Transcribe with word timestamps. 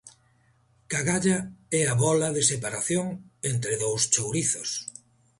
'Cagalla' 0.89 1.41
é 1.79 1.81
a 1.93 1.95
bóla 2.03 2.29
de 2.35 2.43
separación 2.51 3.05
entre 3.51 3.73
dous 3.83 4.01
chourizos. 4.13 4.69